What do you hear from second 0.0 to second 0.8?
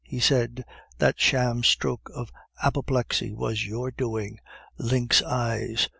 he said.